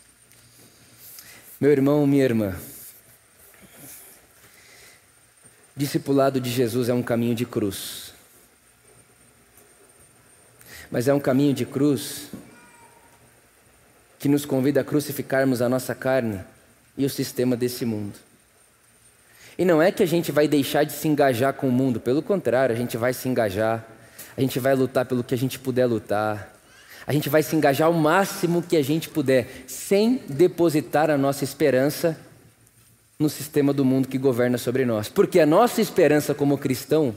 [1.60, 2.54] Meu irmão, minha irmã,
[5.76, 8.11] discipulado de Jesus é um caminho de cruz.
[10.92, 12.28] Mas é um caminho de cruz
[14.18, 16.40] que nos convida a crucificarmos a nossa carne
[16.96, 18.12] e o sistema desse mundo.
[19.58, 22.22] E não é que a gente vai deixar de se engajar com o mundo, pelo
[22.22, 23.84] contrário, a gente vai se engajar,
[24.36, 26.54] a gente vai lutar pelo que a gente puder lutar,
[27.06, 31.42] a gente vai se engajar ao máximo que a gente puder, sem depositar a nossa
[31.42, 32.18] esperança
[33.18, 35.08] no sistema do mundo que governa sobre nós.
[35.08, 37.14] Porque a nossa esperança como cristão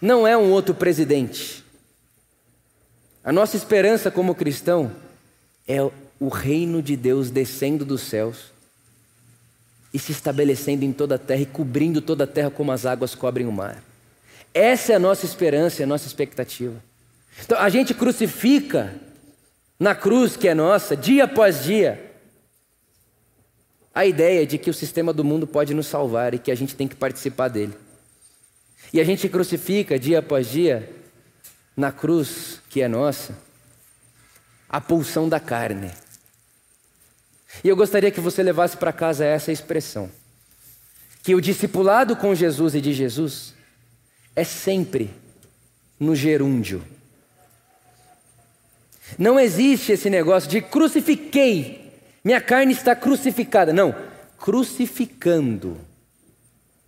[0.00, 1.64] não é um outro presidente.
[3.28, 4.90] A nossa esperança como cristão
[5.68, 5.82] é
[6.18, 8.54] o reino de Deus descendo dos céus
[9.92, 13.14] e se estabelecendo em toda a terra e cobrindo toda a terra como as águas
[13.14, 13.84] cobrem o mar.
[14.54, 16.82] Essa é a nossa esperança, é a nossa expectativa.
[17.44, 18.94] Então a gente crucifica
[19.78, 22.10] na cruz que é nossa, dia após dia,
[23.94, 26.74] a ideia de que o sistema do mundo pode nos salvar e que a gente
[26.74, 27.74] tem que participar dele.
[28.90, 30.88] E a gente crucifica dia após dia,
[31.78, 33.38] na cruz que é nossa,
[34.68, 35.92] a pulsão da carne.
[37.62, 40.10] E eu gostaria que você levasse para casa essa expressão:
[41.22, 43.54] que o discipulado com Jesus e de Jesus
[44.34, 45.14] é sempre
[46.00, 46.84] no gerúndio.
[49.16, 51.92] Não existe esse negócio de crucifiquei,
[52.24, 53.72] minha carne está crucificada.
[53.72, 53.94] Não,
[54.36, 55.78] crucificando.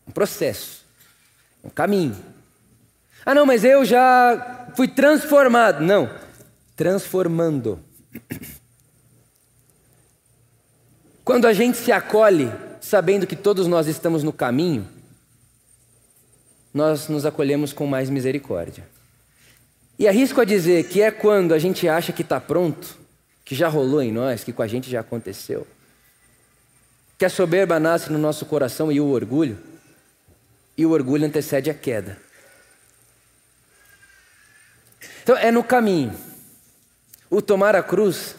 [0.07, 0.85] Um processo,
[1.63, 2.17] um caminho.
[3.25, 5.83] Ah, não, mas eu já fui transformado.
[5.83, 6.11] Não,
[6.77, 7.79] transformando.
[11.25, 14.89] Quando a gente se acolhe sabendo que todos nós estamos no caminho,
[16.73, 18.89] nós nos acolhemos com mais misericórdia.
[19.99, 22.97] E arrisco a dizer que é quando a gente acha que está pronto,
[23.45, 25.67] que já rolou em nós, que com a gente já aconteceu,
[27.19, 29.59] que a soberba nasce no nosso coração e o orgulho,
[30.77, 32.17] e o orgulho antecede a queda.
[35.31, 36.13] Então é no caminho.
[37.31, 38.35] O tomar a cruz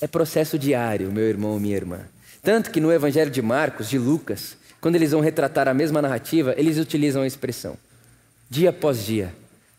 [0.00, 2.00] é processo diário, meu irmão, minha irmã.
[2.42, 6.54] Tanto que no Evangelho de Marcos, de Lucas, quando eles vão retratar a mesma narrativa,
[6.56, 7.76] eles utilizam a expressão:
[8.48, 9.34] dia após dia,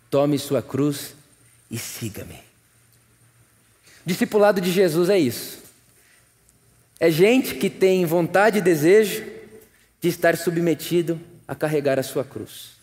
[0.07, 1.15] tome sua cruz
[1.71, 2.37] e siga-me.
[4.05, 5.63] Discipulado de Jesus é isso.
[6.99, 9.25] É gente que tem vontade e desejo
[9.99, 12.74] de estar submetido a carregar a sua cruz.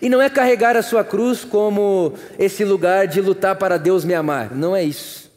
[0.00, 4.14] E não é carregar a sua cruz como esse lugar de lutar para Deus me
[4.14, 4.54] amar.
[4.54, 5.30] Não é isso.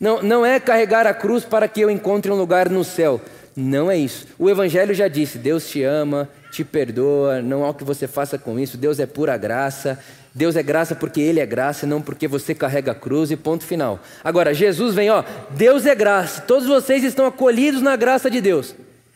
[0.00, 3.20] Não, não é carregar a cruz para que eu encontre um lugar no céu.
[3.56, 4.26] Não é isso.
[4.38, 8.36] O Evangelho já disse: Deus te ama, te perdoa, não há o que você faça
[8.36, 8.76] com isso.
[8.76, 9.98] Deus é pura graça.
[10.36, 13.64] Deus é graça porque Ele é graça, não porque você carrega a cruz e ponto
[13.64, 13.98] final.
[14.22, 18.74] Agora, Jesus vem, ó, Deus é graça, todos vocês estão acolhidos na graça de Deus.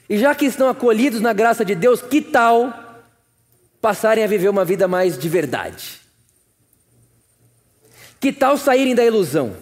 [0.09, 2.90] E já que estão acolhidos na graça de Deus, que tal
[3.81, 6.01] passarem a viver uma vida mais de verdade?
[8.21, 9.57] Que tal saírem da ilusão?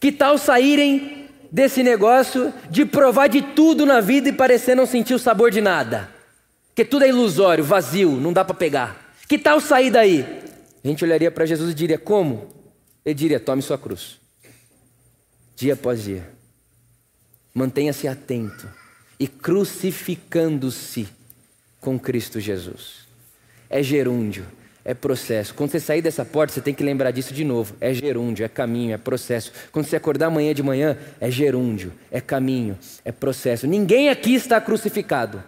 [0.00, 5.14] Que tal saírem desse negócio de provar de tudo na vida e parecer não sentir
[5.14, 6.08] o sabor de nada?
[6.74, 9.14] Que tudo é ilusório, vazio, não dá para pegar.
[9.28, 10.22] Que tal sair daí?
[10.82, 12.50] A gente olharia para Jesus e diria: Como?
[13.04, 14.18] Ele diria: Tome sua cruz.
[15.54, 16.28] Dia após dia.
[17.54, 18.68] Mantenha-se atento
[19.20, 21.06] e crucificando-se
[21.82, 23.02] com Cristo Jesus.
[23.68, 24.46] É gerúndio
[24.84, 25.54] é processo.
[25.54, 27.74] Quando você sair dessa porta, você tem que lembrar disso de novo.
[27.80, 29.52] É gerúndio, é caminho, é processo.
[29.70, 33.66] Quando você acordar amanhã de manhã, é gerúndio, é caminho, é processo.
[33.66, 35.42] Ninguém aqui está crucificado.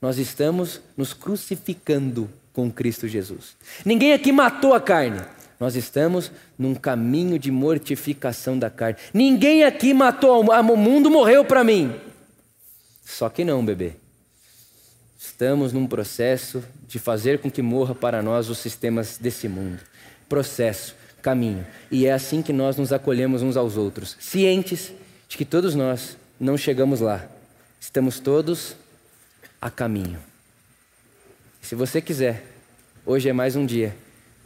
[0.00, 3.56] Nós estamos nos crucificando com Cristo Jesus.
[3.84, 5.20] Ninguém aqui matou a carne.
[5.58, 8.96] Nós estamos num caminho de mortificação da carne.
[9.12, 11.92] Ninguém aqui matou o mundo, morreu para mim.
[13.04, 13.94] Só que não, bebê.
[15.20, 19.80] Estamos num processo de fazer com que morra para nós os sistemas desse mundo.
[20.28, 21.66] Processo, caminho.
[21.90, 24.92] E é assim que nós nos acolhemos uns aos outros, cientes
[25.28, 27.26] de que todos nós não chegamos lá.
[27.80, 28.76] Estamos todos
[29.60, 30.20] a caminho.
[31.60, 32.44] Se você quiser,
[33.04, 33.96] hoje é mais um dia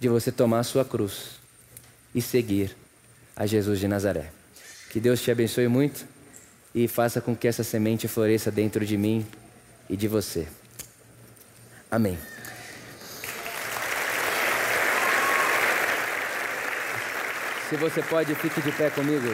[0.00, 1.32] de você tomar a sua cruz
[2.14, 2.74] e seguir
[3.36, 4.32] a Jesus de Nazaré.
[4.90, 6.06] Que Deus te abençoe muito
[6.74, 9.26] e faça com que essa semente floresça dentro de mim
[9.86, 10.48] e de você.
[11.92, 12.18] Amém.
[17.68, 19.28] Se você pode, fique de pé comigo.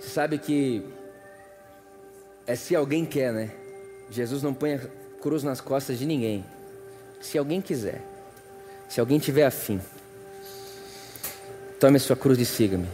[0.00, 0.84] Sabe que
[2.44, 3.52] é se alguém quer, né?
[4.10, 4.80] Jesus não põe a
[5.22, 6.44] cruz nas costas de ninguém.
[7.20, 8.02] Se alguém quiser,
[8.88, 9.80] se alguém tiver afim,
[11.78, 12.88] tome a sua cruz e siga-me.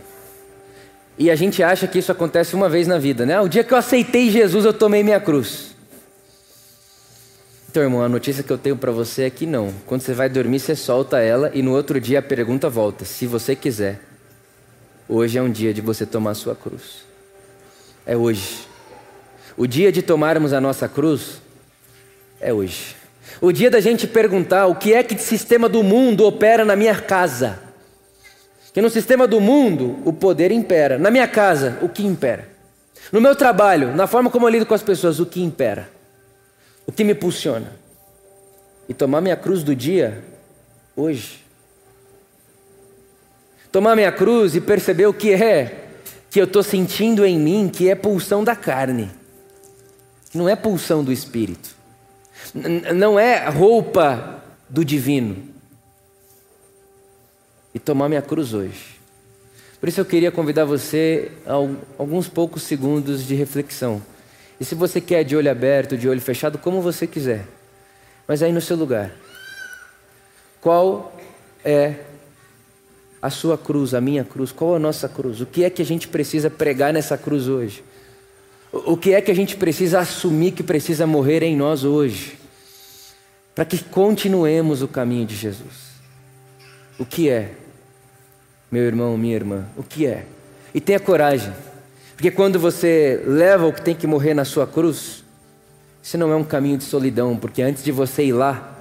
[1.18, 3.41] E a gente acha que isso acontece uma vez na vida, né?
[3.41, 5.72] O dia que eu aceitei Jesus, eu tomei minha cruz.
[7.70, 9.72] Então, irmão, a notícia que eu tenho para você é que não.
[9.87, 13.05] Quando você vai dormir, você solta ela e no outro dia a pergunta volta.
[13.05, 14.01] Se você quiser,
[15.09, 17.05] hoje é um dia de você tomar a sua cruz.
[18.05, 18.66] É hoje.
[19.57, 21.41] O dia de tomarmos a nossa cruz
[22.41, 22.97] é hoje.
[23.41, 26.76] O dia da gente perguntar o que é que o sistema do mundo opera na
[26.76, 27.59] minha casa.
[28.73, 30.99] Que no sistema do mundo o poder impera.
[30.99, 32.49] Na minha casa, o que impera?
[33.11, 35.91] No meu trabalho, na forma como eu lido com as pessoas, o que impera?
[36.87, 37.73] O que me impulsiona?
[38.89, 40.25] E tomar minha cruz do dia,
[40.97, 41.43] hoje.
[43.70, 45.89] Tomar minha cruz e perceber o que é
[46.31, 49.11] que eu estou sentindo em mim, que é pulsão da carne,
[50.33, 51.77] não é pulsão do espírito,
[52.95, 55.53] não é roupa do divino
[57.75, 59.01] e tomar minha cruz hoje.
[59.81, 61.55] Por isso eu queria convidar você a
[61.99, 64.01] alguns poucos segundos de reflexão.
[64.61, 67.45] E se você quer de olho aberto, de olho fechado, como você quiser.
[68.29, 69.11] Mas aí no seu lugar.
[70.61, 71.12] Qual
[71.64, 71.97] é
[73.20, 74.53] a sua cruz, a minha cruz?
[74.53, 75.41] Qual é a nossa cruz?
[75.41, 77.83] O que é que a gente precisa pregar nessa cruz hoje?
[78.73, 82.39] O que é que a gente precisa assumir que precisa morrer em nós hoje?
[83.55, 85.93] Para que continuemos o caminho de Jesus.
[86.99, 87.53] O que é?
[88.73, 90.25] Meu irmão, minha irmã, o que é?
[90.75, 91.53] E tenha coragem,
[92.16, 95.23] porque quando você leva o que tem que morrer na sua cruz,
[96.03, 98.79] isso não é um caminho de solidão, porque antes de você ir lá,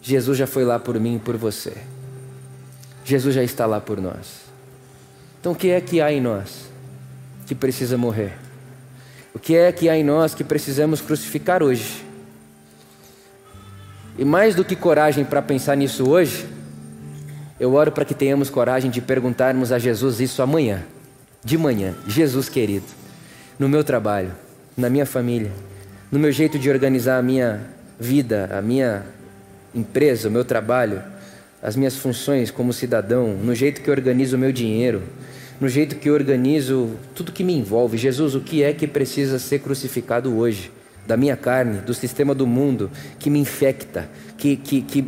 [0.00, 1.72] Jesus já foi lá por mim e por você.
[3.04, 4.42] Jesus já está lá por nós.
[5.40, 6.68] Então o que é que há em nós
[7.46, 8.32] que precisa morrer?
[9.34, 12.04] O que é que há em nós que precisamos crucificar hoje?
[14.16, 16.46] E mais do que coragem para pensar nisso hoje,
[17.60, 20.84] eu oro para que tenhamos coragem de perguntarmos a Jesus isso amanhã,
[21.44, 21.94] de manhã.
[22.06, 22.86] Jesus querido,
[23.58, 24.32] no meu trabalho,
[24.76, 25.50] na minha família,
[26.10, 27.60] no meu jeito de organizar a minha
[27.98, 29.04] vida, a minha
[29.74, 31.02] empresa, o meu trabalho,
[31.62, 35.02] as minhas funções como cidadão, no jeito que organizo o meu dinheiro,
[35.60, 37.98] no jeito que organizo tudo que me envolve.
[37.98, 40.70] Jesus, o que é que precisa ser crucificado hoje?
[41.06, 45.04] Da minha carne, do sistema do mundo que me infecta, que, que, que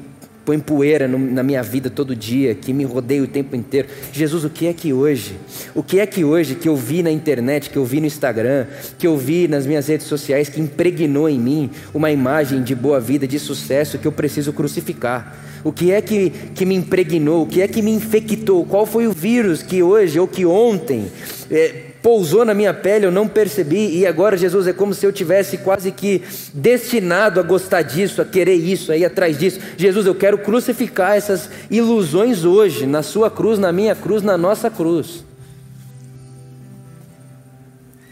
[0.51, 3.87] põe poeira no, na minha vida todo dia, que me rodeia o tempo inteiro.
[4.13, 5.37] Jesus, o que é que hoje?
[5.77, 8.67] O que é que hoje que eu vi na internet, que eu vi no Instagram,
[8.99, 12.99] que eu vi nas minhas redes sociais, que impregnou em mim uma imagem de boa
[12.99, 15.39] vida, de sucesso, que eu preciso crucificar?
[15.63, 17.45] O que é que, que me impregnou?
[17.45, 18.65] O que é que me infectou?
[18.65, 21.13] Qual foi o vírus que hoje ou que ontem
[21.49, 25.13] é, pousou na minha pele, eu não percebi, e agora, Jesus, é como se eu
[25.13, 26.23] tivesse quase que
[26.55, 29.61] destinado a gostar disso, a querer isso, a ir atrás disso.
[29.77, 34.71] Jesus, eu quero crucificar essas ilusões hoje, na Sua cruz, na minha cruz, na nossa
[34.71, 35.25] cruz.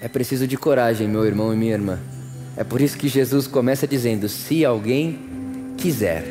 [0.00, 1.98] É preciso de coragem, meu irmão e minha irmã.
[2.56, 5.18] É por isso que Jesus começa dizendo: se alguém
[5.76, 6.24] quiser.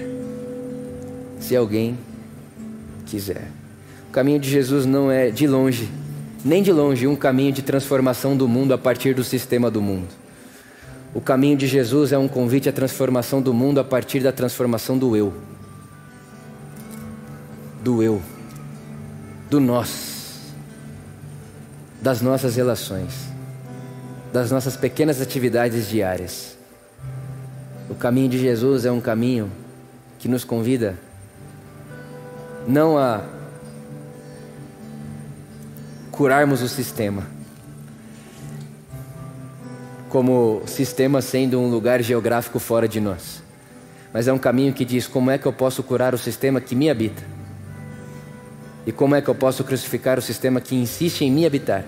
[1.40, 1.98] Se alguém
[3.06, 3.50] quiser.
[4.10, 5.90] O caminho de Jesus não é de longe
[6.44, 10.08] nem de longe um caminho de transformação do mundo a partir do sistema do mundo.
[11.14, 14.98] O caminho de Jesus é um convite à transformação do mundo a partir da transformação
[14.98, 15.34] do eu.
[17.84, 18.22] Do eu.
[19.50, 20.54] Do nós.
[22.02, 23.14] Das nossas relações.
[24.32, 26.58] Das nossas pequenas atividades diárias.
[27.90, 29.52] O caminho de Jesus é um caminho
[30.20, 30.98] que nos convida
[32.68, 33.22] não a
[36.18, 37.28] curarmos o sistema.
[40.10, 43.44] Como sistema sendo um lugar geográfico fora de nós.
[44.12, 46.74] Mas é um caminho que diz como é que eu posso curar o sistema que
[46.74, 47.22] me habita.
[48.84, 51.86] E como é que eu posso crucificar o sistema que insiste em me habitar.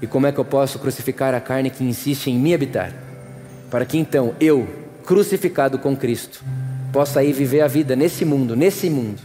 [0.00, 2.92] E como é que eu posso crucificar a carne que insiste em me habitar.
[3.68, 4.68] Para que então eu,
[5.04, 6.44] crucificado com Cristo,
[6.92, 9.20] possa aí viver a vida nesse mundo, nesse mundo.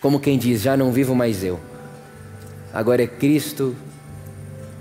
[0.00, 1.60] Como quem diz, já não vivo mais eu.
[2.76, 3.74] Agora é Cristo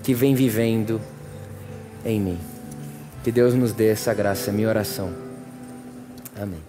[0.03, 0.99] que vem vivendo
[2.03, 2.37] em mim.
[3.23, 5.13] Que Deus nos dê essa graça, é minha oração.
[6.35, 6.59] Amém.